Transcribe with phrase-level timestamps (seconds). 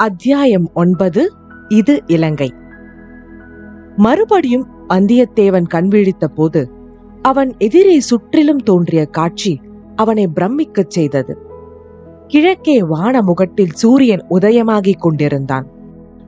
[0.00, 1.32] அத்தியாயம் ஒன்பது
[1.68, 2.54] இது இலங்கை.
[3.96, 6.70] மறுபடியும் வந்தியத்தேவன் கண்விழித்த போது
[7.22, 9.60] அவன் எதிரே சுற்றிலும் தோன்றிய காட்சி
[9.96, 11.38] அவனை பிரமிக்கச் செய்தது.
[12.26, 15.66] கிழக்கே வான முகட்டில் சூரியன் உதயமாகிக் கொண்டிருந்தான்.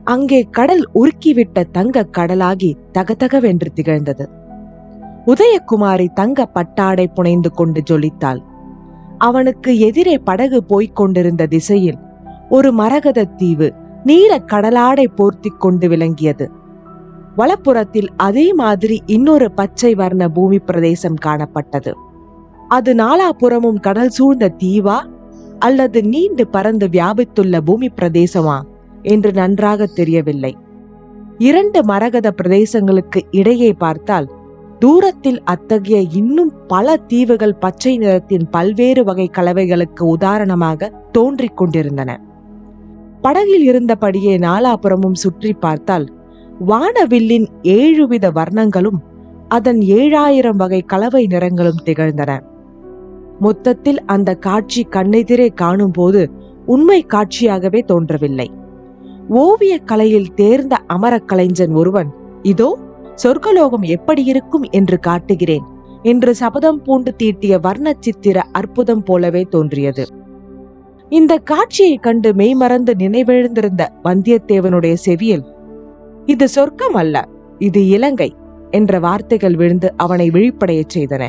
[0.03, 4.29] அங்கே கடல் உருக்கிவிட்ட தங்க கடலாகி தகதகவென்று திகழ்ந்தது.
[5.25, 8.43] உதயகுமாரி தங்க பட்டாடை புனைந்து கொண்டு ஜொலித்தாள்.
[9.17, 11.97] அவனுக்கு எதிரே படகு போய்க் கொண்டிருந்த திசையில்
[12.55, 13.67] ஒரு மரகத தீவு
[14.03, 16.45] நீல கடலாடை போர்த்திக் கொண்டு விளங்கியது.
[17.37, 21.91] வலப்புறத்தில் அதே மாதிரி இன்னொரு பச்சை வர்ண பூமி பிரதேசம் காணப்பட்டது.
[22.67, 24.97] அது நாலாபுறமும் கடல் சூழ்ந்த தீவா
[25.59, 28.57] அல்லது நீண்டு பறந்து வியாபித்துள்ள பூமி பிரதேசமா
[29.01, 30.53] என்று நன்றாக தெரியவில்லை.
[31.37, 34.27] இரண்டு மரகத பிரதேசங்களுக்கு இடையே பார்த்தால்
[34.79, 42.11] தூரத்தில் அத்தகைய இன்னும் பல தீவுகள் பச்சை நிறத்தின் பல்வேறு வகை கலவைகளுக்கு உதாரணமாக தோன்றிக் கொண்டிருந்தன.
[43.23, 46.05] படகில் இருந்தபடியே நாலாபுறமும் சுற்றி பார்த்தால்
[46.69, 48.99] வானவில்லின் ஏழுவித வர்ணங்களும்
[49.47, 52.31] அதன் ஏழாயிரம் வகை கலவை நிறங்களும் திகழ்ந்தன.
[53.39, 56.21] மொத்தத்தில் அந்த காட்சி கண்ணெதிரே காணும் போது
[56.65, 58.47] உண்மை காட்சியாகவே தோன்றவில்லை.
[59.41, 62.09] ஓவிய கலையில் தேர்ந்த அமர கலைஞன் ஒருவன்
[62.43, 62.69] இதோ
[63.23, 65.65] சொர்க்கலோகம் எப்படி இருக்கும் என்று காட்டுகிறேன்
[66.03, 70.05] என்று சபதம் பூண்டு தீட்டிய வர்ண சித்திர அற்புதம் போலவே தோன்றியது.
[71.17, 75.43] இந்த காட்சியை கண்டு மெய்மறந்து நினைவெழுந்திருந்த வந்தியத்தேவனுடைய செவியில்
[76.25, 77.15] இது சொர்க்கம் அல்ல
[77.59, 78.29] இது இலங்கை
[78.71, 81.23] என்ற வார்த்தைகள் விழுந்து அவனை விழிப்படையச் செய்தன.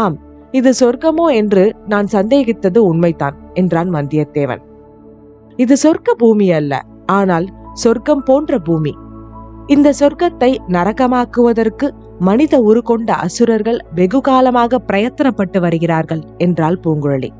[0.00, 0.16] ஆம்
[0.50, 4.62] இது சொர்க்கமோ என்று நான் சந்தேகித்தது உண்மைதான் என்றான் வந்தியத்தேவன்.
[5.58, 8.92] இது சொர்க்க பூமி அல்ல ஆனால் சொர்க்கம் போன்ற பூமி.
[9.66, 11.88] இந்த சொர்க்கத்தை நரகமாக்குவதற்கு
[12.20, 17.30] மனித உருக்கொண்ட அசுரர்கள் வெகு காலமாக பிரயத்தனப்பட்டு வருகிறார்கள் என்றாள் பூங்குழலி.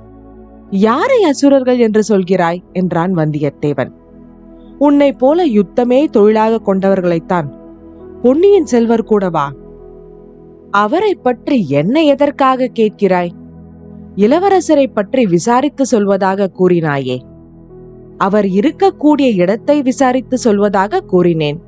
[0.70, 2.62] யாரை அசுரர்கள் என்று சொல்கிறாய்?
[2.72, 3.90] என்றான் வந்தியத்தேவன்.
[4.78, 7.48] உன்னை போல யுத்தமே தொழிலாக கொண்டவர்களைத்தான்
[8.22, 9.52] பொன்னியின் செல்வர் கூடவா
[10.70, 13.30] அவரை பற்றி என்ன எதற்காக கேட்கிறாய்?
[14.16, 17.18] இளவரசரை பற்றி விசாரித்து சொல்வதாக கூறினாயே.
[18.18, 21.62] அவர் இருக்கக்கூடிய இடத்தை விசாரித்து சொல்வதாக கூறினேன்.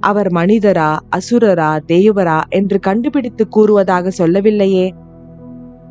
[0.00, 4.94] அவர் மனிதரா அசுரரா தேவரா என்று கண்டுபிடித்து கூறுவதாக சொல்லவில்லையே.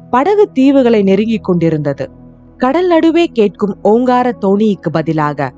[0.09, 2.09] படகு தீவுகளை நெருங்கிக் கொண்டிருந்தது.
[2.57, 5.53] கடல் நடுவே கேட்கும் ஓங்கார தோணிக்கு பதிலாக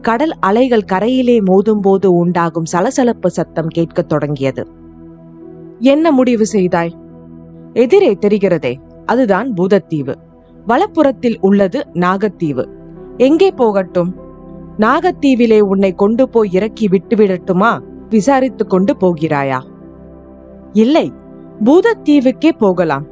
[0.00, 4.66] கடல் அலைகள் கரையிலே மோதும் போது உண்டாகும் சலசலப்பு சத்தம் கேட்கத் தொடங்கியது.
[5.78, 6.94] என்ன முடிவு செய்தாய்?
[7.72, 8.74] எதிரே தெரிகிறதே
[9.06, 10.14] அதுதான் பூதத்தீவு.
[10.68, 12.66] வலப்புறத்தில் உள்ளது நாகத்தீவு.
[13.16, 14.14] எங்கே போகட்டும்?
[14.78, 17.80] நாகத்தீவிலே உன்னை கொண்டு போய் இறக்கி விட்டுவிடட்டுமா
[18.10, 19.62] விசாரித்துக் கொண்டு போகிறாயா?
[20.72, 21.12] இல்லை
[21.64, 23.11] பூதத்தீவுக்கே போகலாம்.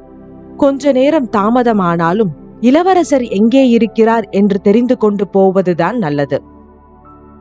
[0.62, 6.38] கொஞ்ச நேரம் தாமதமானாலும் இளவரசர் எங்கே இருக்கிறார் என்று தெரிந்து கொண்டு போவதுதான் நல்லது.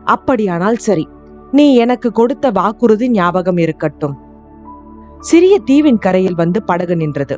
[0.06, 1.07] அப்படியானால் சரி
[1.52, 4.16] நீ எனக்கு கொடுத்த வாக்குறுதி ஞாபகம் இருக்கட்டும்.
[5.19, 7.38] சிறிய தீவின் கரையில் வந்து படகு நின்றது.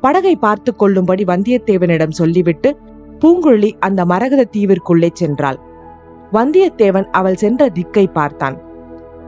[0.00, 2.70] படகை பார்த்து கொள்ளும்படி வந்தியத்தேவனிடம் சொல்லிவிட்டு
[3.20, 5.58] பூங்குழலி அந்த மரகத தீவிற்குள்ளே சென்றாள்.
[6.32, 8.56] வந்தியத்தேவன் அவள் சென்ற திக்கை பார்த்தான்.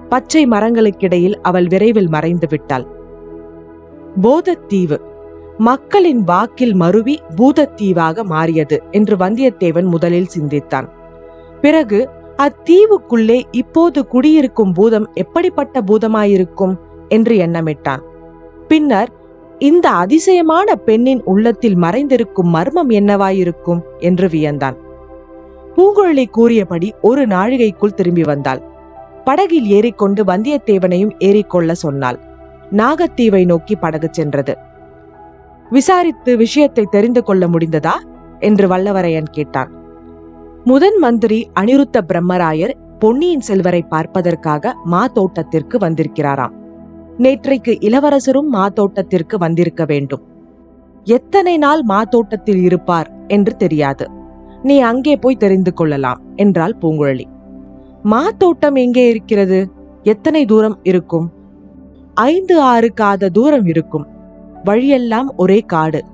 [0.09, 2.87] பச்சை மரங்களுக்கிடையில் அவள் விரைவில் மறைந்து விட்டாள்.
[4.23, 4.99] போதத்தீவு.
[5.59, 10.89] மக்களின் வாக்கில் மருவி பூதத்தீவாக மாறியது என்று வந்தியத்தேவன் முதலில் சிந்தித்தான்.
[11.61, 16.77] பிறகு அத்தீவுக்குள்ளே இப்போது குடியிருக்கும் பூதம் எப்படிப்பட்ட பூதமாயிருக்கும்?
[17.09, 17.99] என்று எண்ணமிட்டான்.
[18.69, 19.11] பின்னர்
[19.59, 23.81] இந்த அதிசயமான பெண்ணின் உள்ளத்தில் மறைந்திருக்கும் மர்மம் என்னவாயிருக்கும்?
[23.99, 24.77] என்று வியந்தான்.
[25.77, 28.63] பூங்குழலி கூறியபடி ஒரு நாழிகைக்குள் திரும்பி வந்தாள்.
[29.25, 32.19] படகில் ஏறிக்கொண்டு வந்தியத்தேவனையும் ஏறிக்கொள்ள சொன்னாள்.
[32.73, 34.66] நாகத்தீவை நோக்கி படகு சென்றது.
[35.71, 37.95] விசாரித்து விஷயத்தை தெரிந்து கொள்ள முடிந்ததா?
[38.39, 39.71] என்று வல்லவரையன் கேட்டான்.
[40.65, 46.55] முதன் மந்திரி அனிருத்த பிரம்மராயர் பொன்னியின் செல்வரை பார்ப்பதற்காக மா தோட்டத்திற்கு வந்திருக்கிறாராம்.
[47.19, 50.23] நேற்றைக்கு இளவரசரும் மா தோட்டத்திற்கு வந்திருக்க வேண்டும்.
[51.05, 54.11] எத்தனை நாள் மா தோட்டத்தில் இருப்பார் என்று தெரியாது.
[54.63, 57.25] நீ அங்கே போய் தெரிந்து கொள்ளலாம் என்றாள் பூங்குழலி.
[58.03, 59.71] மா தோட்டம் எங்கே இருக்கிறது?
[60.03, 61.33] எத்தனை தூரம் இருக்கும்?
[62.15, 64.07] ஐந்து ஆறு காத தூரம் இருக்கும்.
[64.67, 66.05] வழியெல்லாம் ஒரே காடு.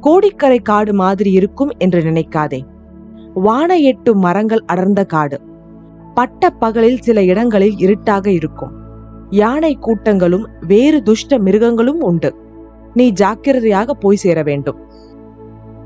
[0.00, 2.60] கோடிக்கரை காடு மாதிரி இருக்கும் என்று நினைக்காதே.
[3.34, 5.40] வான எட்டும் மரங்கள் அடர்ந்த காடு.
[6.14, 8.72] பட்ட பகலில் சில இடங்களில் இருட்டாக இருக்கும்.
[9.30, 12.30] யானை கூட்டங்களும் வேறு துஷ்ட மிருகங்களும் உண்டு.
[12.94, 14.78] நீ ஜாக்கிரதையாக போய் சேர வேண்டும்.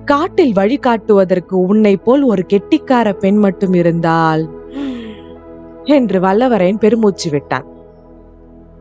[0.05, 4.43] காட்டில் வழிகாட்டுவதற்கு உன்னை போல் ஒரு கெட்டிக்கார பெண் மட்டும் இருந்தால்
[5.85, 7.67] என்று வல்லவரையன் பெருமூச்சு விட்டான்.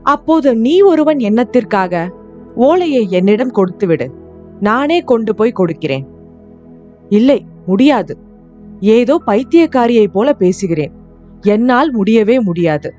[0.03, 2.11] அப்போது நீ ஒருவன் எண்ணத்திற்காக
[2.59, 4.07] ஓலையை என்னிடம் கொடுத்துவிடு.
[4.59, 6.07] நானே கொண்டு போய் கொடுக்கிறேன்.
[7.09, 8.17] இல்லை முடியாது.
[8.79, 10.91] ஏதோ பைத்தியக்காரியைப் போல பேசுகிறேன்.
[11.41, 12.93] என்னால் முடியவே முடியாது.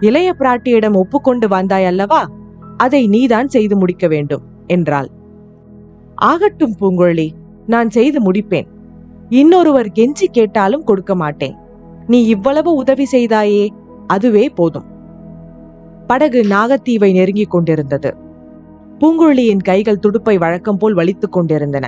[0.00, 2.30] இளைய பிராட்டியிடம் ஒப்புக்கொண்டு வந்தாய் அல்லவா?
[2.76, 5.08] அதை நீதான் செய்து முடிக்க வேண்டும் என்றாள்.
[6.14, 7.28] ஆகட்டும் பூங்குழலி
[7.66, 8.66] நான் செய்து முடிப்பேன்.
[9.28, 11.56] இன்னொருவர் கெஞ்சி கேட்டாலும் கொடுக்க மாட்டேன்.
[12.06, 13.68] நீ இவ்வளவு உதவி செய்தாயே
[14.06, 14.84] அதுவே போதும்.
[16.06, 18.28] படகு நாகத்தீவை நெருங்கிக் கொண்டிருந்தது.
[19.00, 21.86] பூங்குழலியின் கைகள் துடுப்பை வழக்கம் போல் வலித்துக் கொண்டிருந்தன.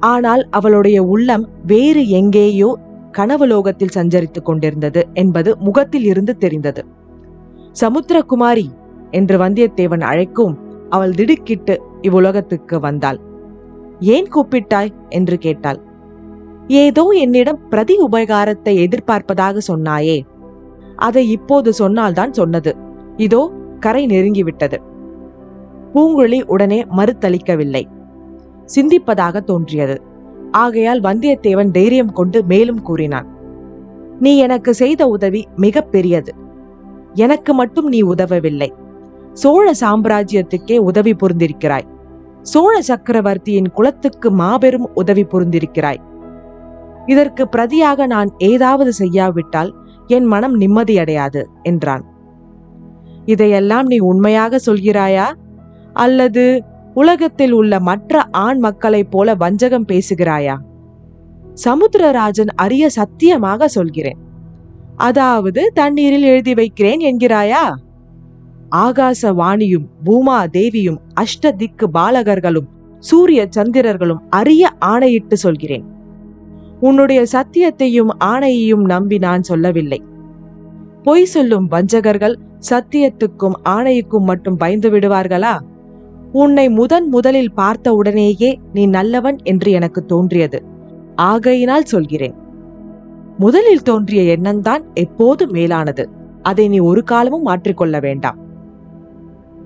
[0.00, 2.78] ஆனால் அவளுடைய உள்ளம் வேறு எங்கேயோ
[3.12, 6.84] கனவுலோகத்தில் சஞ்சரித்துக் கொண்டிருந்தது என்பது முகத்தில் இருந்து தெரிந்தது.
[7.80, 8.66] சமுத்திரகுமாரி
[9.10, 10.54] என்று வந்தியத்தேவன் அழைக்கும்
[10.88, 13.20] அவள் திடுக்கிட்டு இவ்வுலகத்துக்கு வந்தாள்.
[14.00, 14.92] ஏன் கூப்பிட்டாய்?
[15.08, 15.80] என்று கேட்டாள்.
[16.68, 20.18] ஏதோ என்னிடம் பிரதி உபகாரத்தை எதிர்பார்ப்பதாக சொன்னாயே.
[20.96, 22.76] அதை இப்போது சொன்னால்தான் சொன்னது.
[23.16, 24.78] இதோ கரை நெருங்கிவிட்டது.
[25.96, 27.82] பூங்குழலி உடனே மறுத்தளிக்கவில்லை.
[28.74, 30.02] சிந்திப்பதாக தோன்றியது.
[30.50, 33.28] ஆகையால் வந்தியத்தேவன் தைரியம் கொண்டு மேலும் கூறினான்.
[34.20, 36.34] நீ எனக்கு செய்த உதவி மிக பெரியது.
[37.12, 38.70] எனக்கு மட்டும் நீ உதவவில்லை.
[39.32, 41.88] சோழ சாம்ராஜ்யத்துக்கே உதவி புரிந்திருக்கிறாய்.
[42.42, 46.02] சோழ சக்கரவர்த்தியின் குலத்துக்கு மாபெரும் உதவி புரிந்திருக்கிறாய்.
[47.06, 49.74] இதற்கு பிரதியாக நான் ஏதாவது செய்யாவிட்டால்
[50.06, 52.04] என் மனம் நிம்மதியடையாது என்றான்.
[53.24, 55.26] இதையெல்லாம் நீ உண்மையாக சொல்கிறாயா?
[55.96, 56.62] அல்லது
[56.94, 60.56] உலகத்தில் உள்ள மற்ற ஆண் மக்களைப் போல வஞ்சகம் பேசுகிறாயா?
[61.64, 64.18] சமுத்திரராஜன் அரிய சத்தியமாக சொல்கிறேன்.
[64.96, 67.64] அதாவது தண்ணீரில் எழுதி வைக்கிறேன் என்கிறாயா?
[68.76, 72.68] ஆகாச வாணியும் பூமா தேவியும் அஷ்ட திக்கு பாலகர்களும்
[72.98, 75.84] சூரிய சந்திரர்களும் அரிய ஆணையிட்டு சொல்கிறேன்.
[76.80, 80.02] உன்னுடைய சத்தியத்தையும் ஆணையையும் நம்பி நான் சொல்லவில்லை.
[81.02, 82.38] பொய் சொல்லும் வஞ்சகர்கள்
[82.68, 85.54] சத்தியத்துக்கும் ஆணைக்கும் மட்டும் பயந்து விடுவார்களா?
[86.36, 90.58] உன்னை முதன் முதலில் பார்த்த உடனேயே நீ நல்லவன் என்று எனக்கு தோன்றியது.
[91.14, 92.34] ஆகையினால் சொல்கிறேன்.
[93.38, 96.04] முதலில் தோன்றிய எண்ணம்தான் எப்போது மேலானது.
[96.42, 98.38] அதை நீ ஒரு காலமும் மாற்றிக்கொள்ள வேண்டாம்.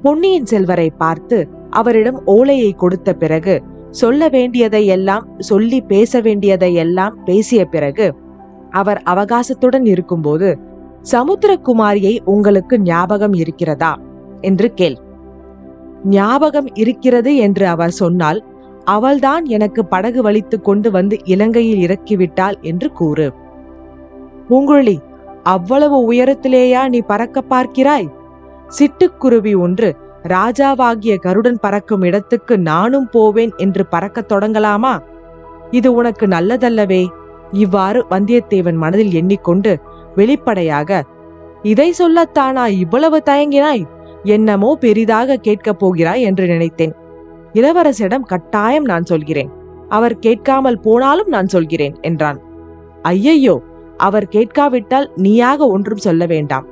[0.02, 1.38] பொன்னியின் செல்வரை பார்த்து
[1.70, 8.06] அவரிடம் ஓலையை கொடுத்த பிறகு சொல்ல வேண்டியதை எல்லாம் சொல்லி பேச வேண்டியதை எல்லாம் பேசிய பிறகு
[8.70, 10.58] அவர் அவகாசத்துடன் இருக்கும்போது
[11.12, 13.92] சமுத்திரகுமாரியை உங்களுக்கு ஞாபகம் இருக்கிறதா?
[14.40, 14.98] என்று கேள்.
[16.04, 18.44] ஞாபகம் இருக்கிறது என்று அவர் சொன்னால்
[18.84, 23.32] அவள்தான் எனக்கு படகு வலித்து கொண்டு வந்து இலங்கையில் இறக்கிவிட்டாள் என்று கூறு.
[24.48, 24.98] பூங்குழலி
[25.42, 28.08] அவ்வளவு உயரத்திலேயா நீ பறக்க பார்க்கிறாய்?
[28.78, 34.98] சிட்டுக்குருவி ஒன்று ராஜாவாகிய கருடன் பறக்கும் இடத்துக்கு நானும் போவேன் என்று பறக்கத் தொடங்கலாமா?
[35.70, 37.06] இது உனக்கு நல்லதல்லவே?
[37.52, 39.78] இவ்வாறு வந்தியத்தேவன் மனதில் எண்ணிக்கொண்டு
[40.14, 41.02] வெளிப்படையாக
[41.62, 43.86] இதை சொல்லத்தானா இவ்வளவு தயங்கினாய்?
[44.22, 46.94] என்னமோ பெரிதாக கேட்கப் போகிறாய் என்று நினைத்தேன்.
[47.52, 49.50] இளவரசிடம் கட்டாயம் நான் சொல்கிறேன்.
[49.88, 52.40] அவர் கேட்காமல் போனாலும் நான் சொல்கிறேன் என்றான்.
[53.02, 53.62] ஐயையோ
[53.96, 56.66] அவர் கேட்காவிட்டால் நீயாக ஒன்றும் சொல்ல வேண்டாம்.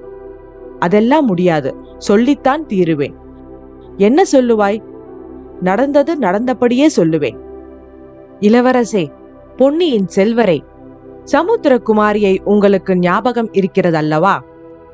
[0.78, 3.14] அதெல்லாம் முடியாது சொல்லித்தான் தீருவேன்.
[3.96, 4.82] என்ன சொல்லுவாய்?
[5.60, 7.38] நடந்தது நடந்தபடியே சொல்லுவேன்.
[8.40, 9.06] இளவரசே
[9.56, 10.64] பொன்னியின் செல்வரை
[11.32, 14.38] சமுத்திரகுமாரியை உங்களுக்கு ஞாபகம் இருக்கிறதல்லவா?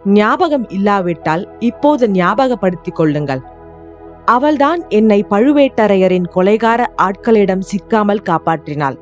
[0.04, 3.40] ஞாபகம் இல்லாவிட்டால் இப்போது ஞாபகப்படுத்திக் கொள்ளுங்கள்.
[4.24, 8.98] அவள்தான் என்னை பழுவேட்டரையரின் கொலைகார ஆட்களிடம் சிக்காமல் காப்பாற்றினாள்.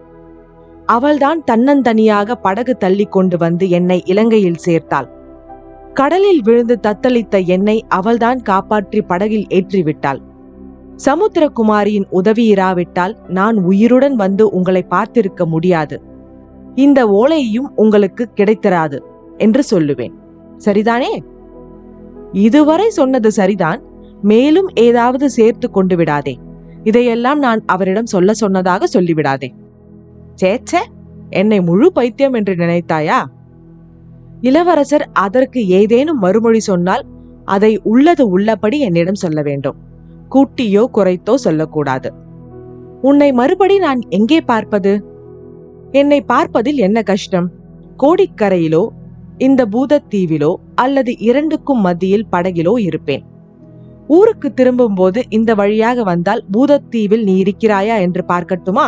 [0.86, 5.08] அவள்தான் தன்னந்தனியாக படகு தள்ளி கொண்டு வந்து என்னை இலங்கையில் சேர்த்தாள்.
[5.92, 10.20] கடலில் விழுந்து தத்தளித்த என்னை அவள்தான் காப்பாற்றி படகில் ஏற்றிவிட்டாள்.
[11.06, 16.02] சமுத்திரகுமாரியின் உதவி இராவிட்டால் நான் உயிருடன் வந்து உங்களை பார்த்திருக்க முடியாது.
[16.74, 18.98] இந்த ஓலையும் உங்களுக்கு கிடைத்திராது
[19.38, 20.20] என்று சொல்லுவேன்.
[20.64, 21.24] சரிதானே?
[22.32, 23.82] இதுவரை சொன்னது சரிதான்.
[24.22, 26.38] மேலும் ஏதாவது சேர்த்து கொண்டு விடாதே.
[26.84, 29.48] இதையெல்லாம் நான் அவரிடம் சொல்ல சொன்னதாக சொல்லிவிடாதே.
[30.42, 30.82] சேச்சே
[31.30, 33.24] என்னை முழு பைத்தியம் என்று நினைத்தாயா?
[34.40, 37.04] இளவரசர் அதற்கு ஏதேனும் மறுமொழி சொன்னால்
[37.44, 39.76] அதை உள்ளது உள்ளபடி என்னிடம் சொல்ல வேண்டும்.
[40.30, 42.12] கூட்டியோ குறைத்தோ சொல்லக்கூடாது.
[43.02, 45.04] உன்னை மறுபடி நான் எங்கே பார்ப்பது?
[45.90, 47.50] என்னை பார்ப்பதில் என்ன கஷ்டம்?
[47.98, 48.86] கோடிக்கரையிலோ
[49.42, 53.24] இந்த பூதத்தீவிலோ அல்லது இரண்டுக்கும் மத்தியில் படகிலோ இருப்பேன்.
[54.08, 58.86] ஊருக்கு திரும்பும்போது இந்த வழியாக வந்தால் பூதத்தீவில் நீ இருக்கிறாயா என்று பார்க்கட்டுமா?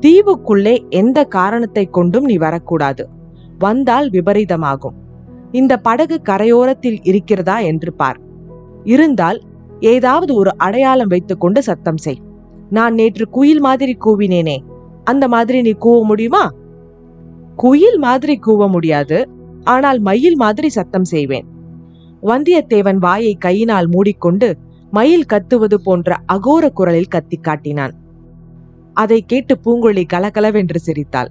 [0.00, 3.04] தீவுக்குள்ளே எந்த காரணத்தை கொண்டும் நீ வரக்கூடாது.
[3.58, 4.96] வந்தால் விபரீதமாகும்.
[5.52, 8.18] இந்த படகு கரையோரத்தில் இருக்கிறதா என்று பார்.
[8.84, 9.38] இருந்தால்
[9.80, 12.20] ஏதாவது ஒரு அடையாளம் வைத்துக்கொண்டு சத்தம் செய்.
[12.70, 14.58] நான் நேற்று குயில் மாதிரி கூவினேனே.
[15.04, 16.44] அந்த மாதிரி நீ கூவ முடியுமா?
[17.56, 19.18] குயில் மாதிரி கூவ முடியாது.
[19.68, 21.46] ஆனால் மயில் மாதிரி சத்தம் செய்வேன்.
[22.22, 24.48] வந்தியத்தேவன் வாயை கையினால் மூடிக்கொண்டு
[24.90, 27.94] மயில் கத்துவது போன்ற அகோர குரலில் கத்தி காட்டினான்.
[28.94, 31.30] அதை கேட்டு பூங்குழலி கலகலவென்று சிரித்தாள்.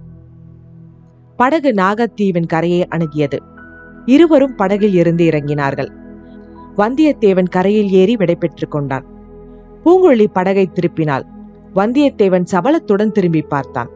[1.39, 3.39] படகு நாகத்தீவின் கரையை அணுகியது.
[4.05, 5.89] இருவரும் படகில் இருந்து இறங்கினார்கள்.
[6.77, 9.05] வந்தியத்தேவன் கரையில் ஏறி விடைபெற்றுக் கொண்டான்.
[9.85, 11.25] பூங்குழலி படகை திருப்பினாள்.
[11.75, 13.89] வந்தியத்தேவன் சபலத்துடன் திரும்பி பார்த்தான்.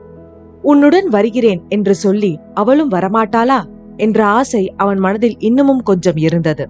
[0.61, 3.59] உன்னுடன் வருகிறேன் என்று சொல்லி அவளும் வரமாட்டாளா?
[4.01, 6.69] என்ற ஆசை அவன் மனதில் இன்னமும் கொஞ்சம் இருந்தது.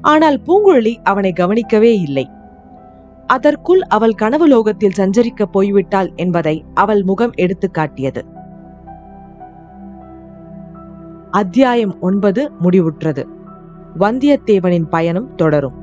[0.00, 2.26] ஆனால் பூங்குழலி அவனை கவனிக்கவே இல்லை.
[3.26, 8.24] அதற்குள் அவள் கனவு லோகத்தில் சஞ்சரிக்க போய்விட்டாள் என்பதை அவள் முகம் எடுத்து காட்டியது.
[11.30, 13.24] அத்தியாயம் ஒன்பது முடிவுற்றது.
[13.98, 15.82] வந்தியத்தேவனின் பயணம் தொடரும்.